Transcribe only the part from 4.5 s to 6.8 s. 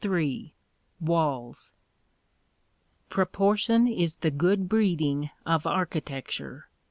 breeding of architecture.